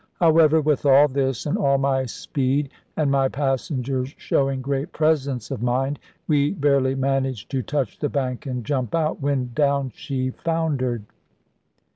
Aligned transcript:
However, 0.19 0.61
with 0.61 0.83
all 0.83 1.07
this, 1.07 1.45
and 1.45 1.59
all 1.59 1.77
my 1.77 2.05
speed, 2.05 2.71
and 2.97 3.11
my 3.11 3.29
passengers 3.29 4.15
showing 4.17 4.59
great 4.59 4.91
presence 4.91 5.51
of 5.51 5.61
mind, 5.61 5.99
we 6.27 6.53
barely 6.53 6.95
managed 6.95 7.51
to 7.51 7.61
touch 7.61 7.99
the 7.99 8.09
bank 8.09 8.47
and 8.47 8.65
jump 8.65 8.95
out, 8.95 9.21
when 9.21 9.51
down 9.53 9.91
she 9.93 10.31
foundered. 10.31 11.03